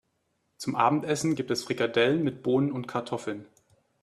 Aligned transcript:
Zum 0.57 0.75
Abendessen 0.75 1.35
gibt 1.35 1.51
es 1.51 1.63
Frikadellen 1.65 2.23
mit 2.23 2.41
Bohnen 2.41 2.71
und 2.71 2.87
Kartoffeln. 2.87 3.45